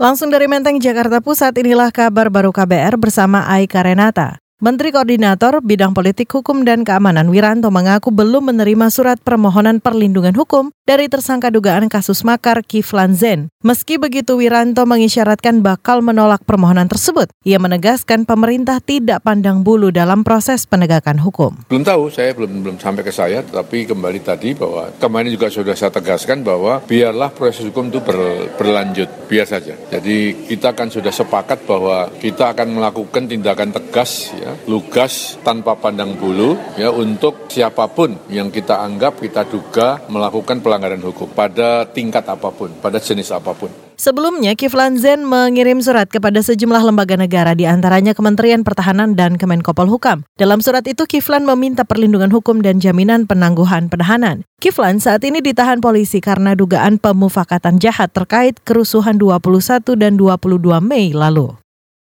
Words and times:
Langsung 0.00 0.32
dari 0.32 0.48
Menteng, 0.48 0.80
Jakarta 0.80 1.20
Pusat, 1.20 1.60
inilah 1.60 1.92
kabar 1.92 2.32
baru 2.32 2.56
KBR 2.56 2.96
bersama 2.96 3.44
Aika 3.52 3.84
Renata. 3.84 4.40
Menteri 4.60 4.92
Koordinator 4.92 5.64
Bidang 5.64 5.96
Politik 5.96 6.28
Hukum 6.36 6.68
dan 6.68 6.84
Keamanan 6.84 7.32
Wiranto 7.32 7.72
mengaku 7.72 8.12
belum 8.12 8.52
menerima 8.52 8.92
surat 8.92 9.16
permohonan 9.16 9.80
perlindungan 9.80 10.36
hukum 10.36 10.68
dari 10.84 11.08
tersangka 11.08 11.48
dugaan 11.48 11.88
kasus 11.88 12.20
makar 12.28 12.60
Kiflan 12.60 13.16
Zen. 13.16 13.48
Meski 13.64 13.96
begitu 13.96 14.36
Wiranto 14.36 14.84
mengisyaratkan 14.84 15.64
bakal 15.64 16.04
menolak 16.04 16.44
permohonan 16.44 16.92
tersebut. 16.92 17.32
Ia 17.48 17.56
menegaskan 17.56 18.28
pemerintah 18.28 18.84
tidak 18.84 19.24
pandang 19.24 19.64
bulu 19.64 19.88
dalam 19.88 20.28
proses 20.28 20.68
penegakan 20.68 21.16
hukum. 21.24 21.56
Belum 21.72 21.80
tahu, 21.80 22.12
saya 22.12 22.36
belum 22.36 22.60
belum 22.60 22.76
sampai 22.76 23.00
ke 23.00 23.16
saya, 23.16 23.40
tapi 23.40 23.88
kembali 23.88 24.20
tadi 24.20 24.52
bahwa 24.52 24.92
kemarin 25.00 25.32
juga 25.32 25.48
sudah 25.48 25.72
saya 25.72 25.88
tegaskan 25.88 26.44
bahwa 26.44 26.84
biarlah 26.84 27.32
proses 27.32 27.64
hukum 27.64 27.88
itu 27.88 28.04
ber, 28.04 28.52
berlanjut, 28.60 29.08
biar 29.24 29.48
saja. 29.48 29.72
Jadi 29.88 30.52
kita 30.52 30.76
kan 30.76 30.92
sudah 30.92 31.16
sepakat 31.16 31.64
bahwa 31.64 32.12
kita 32.20 32.52
akan 32.52 32.76
melakukan 32.76 33.24
tindakan 33.24 33.72
tegas 33.72 34.36
ya 34.36 34.49
lugas 34.66 35.36
tanpa 35.42 35.76
pandang 35.76 36.14
bulu 36.14 36.58
ya 36.78 36.90
untuk 36.94 37.50
siapa 37.50 37.90
pun 37.90 38.14
yang 38.30 38.48
kita 38.48 38.80
anggap 38.80 39.18
kita 39.18 39.46
duga 39.48 40.02
melakukan 40.06 40.62
pelanggaran 40.62 41.02
hukum 41.02 41.30
pada 41.32 41.86
tingkat 41.88 42.24
apa 42.28 42.48
pun, 42.54 42.70
pada 42.78 43.02
jenis 43.02 43.34
apa 43.34 43.52
pun. 43.52 43.90
Sebelumnya, 44.00 44.56
Kiflan 44.56 44.96
Zen 44.96 45.28
mengirim 45.28 45.84
surat 45.84 46.08
kepada 46.08 46.40
sejumlah 46.40 46.80
lembaga 46.88 47.20
negara 47.20 47.52
di 47.52 47.68
antaranya 47.68 48.16
Kementerian 48.16 48.64
Pertahanan 48.64 49.12
dan 49.12 49.36
Kemenkopol 49.36 49.92
Hukam. 49.92 50.24
Dalam 50.40 50.64
surat 50.64 50.88
itu, 50.88 51.04
Kiflan 51.04 51.44
meminta 51.44 51.84
perlindungan 51.84 52.32
hukum 52.32 52.64
dan 52.64 52.80
jaminan 52.80 53.28
penangguhan 53.28 53.92
penahanan. 53.92 54.48
Kiflan 54.56 55.04
saat 55.04 55.20
ini 55.28 55.44
ditahan 55.44 55.84
polisi 55.84 56.24
karena 56.24 56.56
dugaan 56.56 56.96
pemufakatan 56.96 57.76
jahat 57.76 58.08
terkait 58.16 58.56
kerusuhan 58.64 59.20
21 59.20 59.84
dan 60.00 60.16
22 60.16 60.80
Mei 60.80 61.12
lalu. 61.12 61.60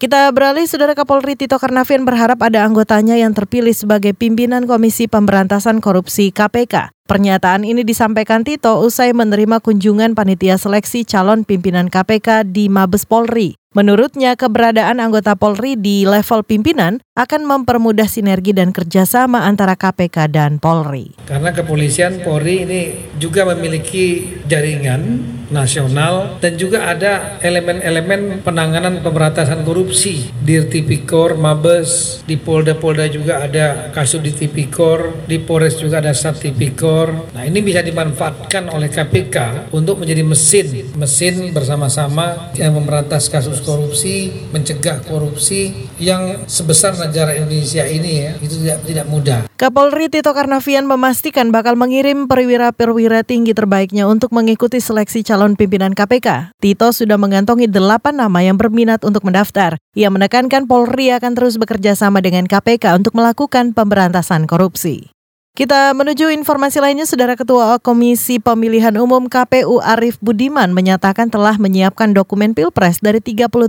Kita 0.00 0.32
beralih, 0.32 0.64
Saudara 0.64 0.96
Kapolri 0.96 1.36
Tito 1.36 1.60
Karnavian 1.60 2.08
berharap 2.08 2.40
ada 2.40 2.64
anggotanya 2.64 3.20
yang 3.20 3.36
terpilih 3.36 3.76
sebagai 3.76 4.16
pimpinan 4.16 4.64
Komisi 4.64 5.12
Pemberantasan 5.12 5.84
Korupsi 5.84 6.32
KPK. 6.32 6.99
Pernyataan 7.10 7.66
ini 7.66 7.82
disampaikan 7.82 8.46
Tito 8.46 8.86
usai 8.86 9.10
menerima 9.10 9.58
kunjungan 9.58 10.14
panitia 10.14 10.54
seleksi 10.54 11.02
calon 11.02 11.42
pimpinan 11.42 11.90
KPK 11.90 12.46
di 12.46 12.70
Mabes 12.70 13.02
Polri. 13.02 13.58
Menurutnya, 13.70 14.34
keberadaan 14.34 14.98
anggota 14.98 15.38
Polri 15.38 15.78
di 15.78 16.02
level 16.02 16.42
pimpinan 16.42 16.98
akan 17.14 17.46
mempermudah 17.46 18.10
sinergi 18.10 18.50
dan 18.50 18.74
kerjasama 18.74 19.46
antara 19.46 19.78
KPK 19.78 20.26
dan 20.26 20.58
Polri. 20.58 21.14
Karena 21.22 21.54
kepolisian 21.54 22.18
Polri 22.26 22.66
ini 22.66 22.82
juga 23.22 23.46
memiliki 23.46 24.42
jaringan 24.50 25.22
nasional 25.54 26.42
dan 26.42 26.58
juga 26.58 26.90
ada 26.90 27.38
elemen-elemen 27.46 28.42
penanganan 28.42 29.06
pemberantasan 29.06 29.62
korupsi 29.62 30.34
di 30.42 30.58
Tipikor, 30.66 31.38
Mabes, 31.38 32.22
di 32.26 32.34
Polda-Polda 32.34 33.06
juga 33.06 33.46
ada 33.46 33.94
kasus 33.94 34.18
di 34.18 34.34
Tipikor, 34.34 35.30
di 35.30 35.38
Polres 35.38 35.78
juga 35.78 36.02
ada 36.02 36.10
Sat 36.10 36.42
Tipikor. 36.42 36.99
Nah 37.08 37.48
ini 37.48 37.64
bisa 37.64 37.80
dimanfaatkan 37.80 38.68
oleh 38.68 38.92
KPK 38.92 39.70
untuk 39.72 40.04
menjadi 40.04 40.20
mesin, 40.20 40.92
mesin 40.98 41.54
bersama-sama 41.56 42.52
yang 42.58 42.76
memberantas 42.76 43.32
kasus 43.32 43.64
korupsi, 43.64 44.44
mencegah 44.52 45.00
korupsi 45.08 45.88
yang 45.96 46.44
sebesar 46.44 46.98
negara 47.00 47.32
Indonesia 47.32 47.86
ini 47.88 48.12
ya, 48.28 48.32
itu 48.42 48.54
tidak 48.60 48.78
tidak 48.84 49.06
mudah. 49.08 49.40
Kapolri 49.60 50.08
Tito 50.08 50.32
Karnavian 50.32 50.88
memastikan 50.88 51.52
bakal 51.52 51.76
mengirim 51.76 52.24
perwira-perwira 52.24 53.20
tinggi 53.22 53.52
terbaiknya 53.52 54.08
untuk 54.08 54.32
mengikuti 54.32 54.80
seleksi 54.80 55.20
calon 55.20 55.52
pimpinan 55.52 55.92
KPK. 55.92 56.56
Tito 56.56 56.88
sudah 56.96 57.20
mengantongi 57.20 57.68
delapan 57.68 58.16
nama 58.16 58.40
yang 58.40 58.56
berminat 58.56 59.04
untuk 59.04 59.20
mendaftar. 59.20 59.76
Ia 59.92 60.08
menekankan 60.08 60.64
Polri 60.64 61.12
akan 61.12 61.36
terus 61.36 61.60
bekerja 61.60 61.92
sama 61.92 62.24
dengan 62.24 62.48
KPK 62.48 62.96
untuk 62.96 63.12
melakukan 63.12 63.76
pemberantasan 63.76 64.48
korupsi. 64.48 65.12
Kita 65.50 65.90
menuju 65.98 66.30
informasi 66.30 66.78
lainnya, 66.78 67.10
Saudara 67.10 67.34
Ketua 67.34 67.82
Komisi 67.82 68.38
Pemilihan 68.38 68.94
Umum 68.94 69.26
KPU 69.26 69.82
Arief 69.82 70.16
Budiman 70.22 70.70
menyatakan 70.70 71.26
telah 71.26 71.58
menyiapkan 71.58 72.14
dokumen 72.14 72.54
Pilpres 72.54 73.02
dari 73.02 73.18
38 73.18 73.66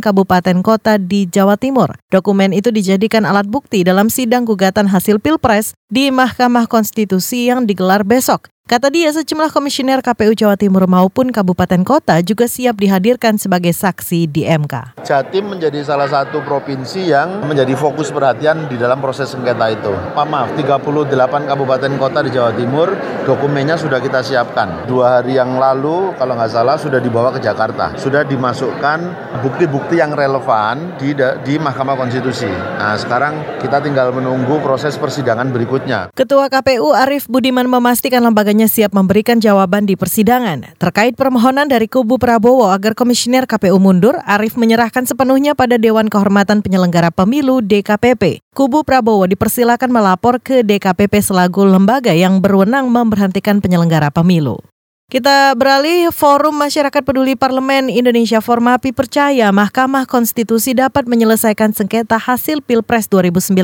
kabupaten 0.00 0.56
kota 0.64 0.96
di 0.96 1.28
Jawa 1.28 1.60
Timur. 1.60 2.00
Dokumen 2.08 2.56
itu 2.56 2.72
dijadikan 2.72 3.28
alat 3.28 3.44
bukti 3.44 3.84
dalam 3.84 4.08
sidang 4.08 4.48
gugatan 4.48 4.88
hasil 4.88 5.20
Pilpres 5.20 5.76
di 5.92 6.08
Mahkamah 6.08 6.64
Konstitusi 6.64 7.52
yang 7.52 7.68
digelar 7.68 8.08
besok. 8.08 8.48
Kata 8.68 8.92
dia, 8.92 9.08
sejumlah 9.08 9.48
komisioner 9.48 10.04
KPU 10.04 10.36
Jawa 10.36 10.52
Timur 10.52 10.84
maupun 10.84 11.32
kabupaten 11.32 11.80
kota 11.88 12.20
juga 12.20 12.44
siap 12.44 12.76
dihadirkan 12.76 13.40
sebagai 13.40 13.72
saksi 13.72 14.28
di 14.28 14.44
MK. 14.44 15.00
Jatim 15.08 15.56
menjadi 15.56 15.80
salah 15.80 16.04
satu 16.04 16.44
provinsi 16.44 17.08
yang 17.08 17.48
menjadi 17.48 17.72
fokus 17.72 18.12
perhatian 18.12 18.68
di 18.68 18.76
dalam 18.76 19.00
proses 19.00 19.32
sengketa 19.32 19.72
itu. 19.72 19.88
Maaf, 20.12 20.52
38 20.52 21.48
kabupaten 21.48 21.92
kota 21.96 22.20
di 22.20 22.28
Jawa 22.28 22.52
Timur, 22.52 22.92
dokumennya 23.24 23.80
sudah 23.80 24.04
kita 24.04 24.20
siapkan. 24.20 24.84
Dua 24.84 25.16
hari 25.16 25.40
yang 25.40 25.56
lalu, 25.56 26.12
kalau 26.20 26.36
nggak 26.36 26.52
salah, 26.52 26.76
sudah 26.76 27.00
dibawa 27.00 27.32
ke 27.32 27.40
Jakarta. 27.40 27.96
Sudah 27.96 28.20
dimasukkan 28.28 29.32
bukti-bukti 29.40 29.96
yang 29.96 30.12
relevan 30.12 30.92
di, 31.00 31.16
di 31.16 31.56
Mahkamah 31.56 31.96
Konstitusi. 31.96 32.52
Nah, 32.52 33.00
sekarang 33.00 33.64
kita 33.64 33.80
tinggal 33.80 34.12
menunggu 34.12 34.60
proses 34.60 35.00
persidangan 35.00 35.48
berikutnya. 35.56 36.12
Ketua 36.12 36.52
KPU 36.52 36.92
Arief 36.92 37.32
Budiman 37.32 37.64
memastikan 37.64 38.20
lembaganya 38.20 38.57
keduanya 38.58 38.74
siap 38.74 38.90
memberikan 38.90 39.38
jawaban 39.38 39.86
di 39.86 39.94
persidangan. 39.94 40.74
Terkait 40.82 41.14
permohonan 41.14 41.70
dari 41.70 41.86
kubu 41.86 42.18
Prabowo 42.18 42.74
agar 42.74 42.98
komisioner 42.98 43.46
KPU 43.46 43.78
mundur, 43.78 44.18
Arief 44.26 44.58
menyerahkan 44.58 45.06
sepenuhnya 45.06 45.54
pada 45.54 45.78
Dewan 45.78 46.10
Kehormatan 46.10 46.66
Penyelenggara 46.66 47.14
Pemilu 47.14 47.62
DKPP. 47.62 48.42
Kubu 48.50 48.82
Prabowo 48.82 49.30
dipersilakan 49.30 49.94
melapor 49.94 50.42
ke 50.42 50.66
DKPP 50.66 51.22
selaku 51.22 51.70
lembaga 51.70 52.10
yang 52.10 52.42
berwenang 52.42 52.90
memberhentikan 52.90 53.62
penyelenggara 53.62 54.10
pemilu. 54.10 54.58
Kita 55.08 55.54
beralih, 55.54 56.10
Forum 56.10 56.58
Masyarakat 56.58 57.00
Peduli 57.06 57.38
Parlemen 57.38 57.88
Indonesia 57.88 58.42
Formapi 58.42 58.90
percaya 58.90 59.54
Mahkamah 59.54 60.04
Konstitusi 60.04 60.74
dapat 60.74 61.06
menyelesaikan 61.06 61.72
sengketa 61.72 62.18
hasil 62.18 62.60
Pilpres 62.60 63.06
2019. 63.06 63.54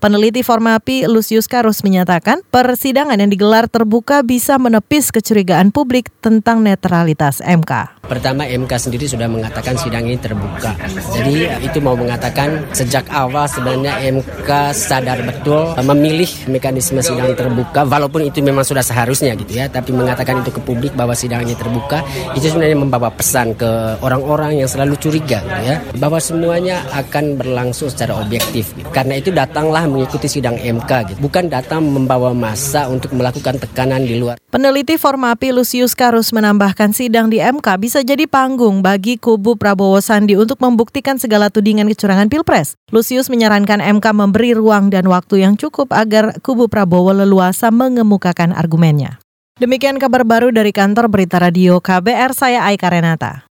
Peneliti 0.00 0.40
Formapi 0.40 1.04
Lucius 1.04 1.44
Karus 1.44 1.84
menyatakan 1.84 2.40
persidangan 2.48 3.20
yang 3.20 3.28
digelar 3.28 3.68
terbuka 3.68 4.24
bisa 4.24 4.56
menepis 4.56 5.12
kecurigaan 5.12 5.76
publik 5.76 6.08
tentang 6.24 6.64
netralitas 6.64 7.44
MK. 7.44 8.00
Pertama 8.08 8.48
MK 8.48 8.72
sendiri 8.80 9.04
sudah 9.04 9.28
mengatakan 9.28 9.76
sidang 9.76 10.08
ini 10.08 10.16
terbuka. 10.16 10.72
Jadi 11.12 11.52
itu 11.60 11.84
mau 11.84 12.00
mengatakan 12.00 12.64
sejak 12.72 13.12
awal 13.12 13.44
sebenarnya 13.44 14.00
MK 14.08 14.72
sadar 14.72 15.20
betul 15.20 15.76
memilih 15.84 16.32
mekanisme 16.48 17.04
sidang 17.04 17.36
terbuka 17.36 17.84
walaupun 17.84 18.24
itu 18.24 18.40
memang 18.40 18.64
sudah 18.64 18.80
seharusnya 18.80 19.36
gitu 19.36 19.52
ya, 19.52 19.68
tapi 19.68 19.92
mengatakan 19.92 20.40
itu 20.40 20.48
ke 20.48 20.64
publik 20.64 20.96
bahwa 20.96 21.12
sidang 21.12 21.44
ini 21.44 21.52
terbuka 21.52 22.00
itu 22.32 22.48
sebenarnya 22.48 22.80
membawa 22.80 23.12
pesan 23.12 23.52
ke 23.52 24.00
orang-orang 24.00 24.64
yang 24.64 24.68
selalu 24.72 24.96
curiga 24.96 25.44
gitu 25.44 25.60
ya, 25.60 25.76
bahwa 26.00 26.16
semuanya 26.16 26.88
akan 26.96 27.36
berlangsung 27.36 27.92
secara 27.92 28.16
objektif. 28.16 28.72
Karena 28.96 29.20
itu 29.20 29.28
datanglah 29.28 29.89
mengikuti 29.90 30.30
sidang 30.30 30.54
MK 30.56 30.90
gitu. 31.10 31.18
Bukan 31.20 31.50
datang 31.50 31.82
membawa 31.82 32.30
masa 32.30 32.86
untuk 32.86 33.10
melakukan 33.12 33.58
tekanan 33.58 34.06
di 34.06 34.16
luar. 34.16 34.38
Peneliti 34.54 34.94
Formapi 34.94 35.50
Lucius 35.50 35.98
Karus 35.98 36.30
menambahkan 36.30 36.94
sidang 36.94 37.28
di 37.28 37.42
MK 37.42 37.66
bisa 37.82 38.00
jadi 38.06 38.30
panggung 38.30 38.80
bagi 38.80 39.18
kubu 39.18 39.58
Prabowo 39.58 39.98
Sandi 39.98 40.38
untuk 40.38 40.62
membuktikan 40.62 41.18
segala 41.18 41.50
tudingan 41.50 41.90
kecurangan 41.90 42.30
Pilpres. 42.30 42.78
Lucius 42.94 43.26
menyarankan 43.26 43.82
MK 44.00 44.06
memberi 44.14 44.54
ruang 44.54 44.94
dan 44.94 45.10
waktu 45.10 45.42
yang 45.42 45.58
cukup 45.58 45.90
agar 45.90 46.38
kubu 46.40 46.70
Prabowo 46.70 47.10
leluasa 47.10 47.74
mengemukakan 47.74 48.54
argumennya. 48.54 49.18
Demikian 49.60 50.00
kabar 50.00 50.24
baru 50.24 50.48
dari 50.48 50.72
kantor 50.72 51.12
Berita 51.12 51.36
Radio 51.36 51.84
KBR, 51.84 52.32
saya 52.32 52.64
Aika 52.64 52.88
Renata. 52.88 53.49